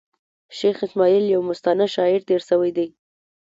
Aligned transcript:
شېخ 0.57 0.77
اسماعیل 0.85 1.25
یو 1.33 1.41
مستانه 1.49 1.85
شاعر 1.95 2.19
تېر 2.27 2.41
سوﺉ 2.47 2.69
دﺉ. 2.77 2.87